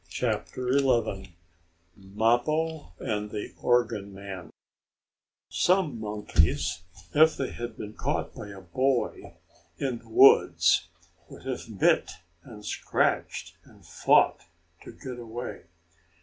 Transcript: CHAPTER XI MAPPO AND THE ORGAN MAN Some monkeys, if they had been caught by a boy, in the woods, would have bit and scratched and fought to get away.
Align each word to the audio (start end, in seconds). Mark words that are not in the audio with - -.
CHAPTER 0.09 0.79
XI 0.79 1.35
MAPPO 1.95 2.93
AND 3.01 3.29
THE 3.29 3.53
ORGAN 3.61 4.11
MAN 4.11 4.49
Some 5.47 5.99
monkeys, 5.99 6.81
if 7.13 7.37
they 7.37 7.51
had 7.51 7.77
been 7.77 7.93
caught 7.93 8.33
by 8.33 8.47
a 8.47 8.61
boy, 8.61 9.37
in 9.77 9.99
the 9.99 10.09
woods, 10.09 10.89
would 11.29 11.45
have 11.45 11.77
bit 11.77 12.13
and 12.41 12.65
scratched 12.65 13.55
and 13.63 13.85
fought 13.85 14.45
to 14.85 14.91
get 14.91 15.19
away. 15.19 15.65